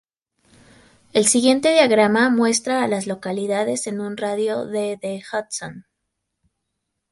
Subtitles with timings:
[1.13, 5.85] El siguiente diagrama muestra a las localidades en un radio de de Hudson.